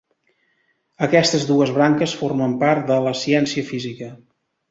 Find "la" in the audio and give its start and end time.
3.09-3.13